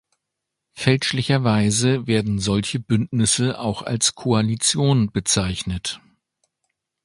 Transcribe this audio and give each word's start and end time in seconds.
Fälschlicherweise 0.73 2.07
werden 2.07 2.39
solche 2.39 2.79
Bündnisse 2.79 3.59
auch 3.59 3.83
als 3.83 4.15
Koalition 4.15 5.11
bezeichnet. 5.11 5.99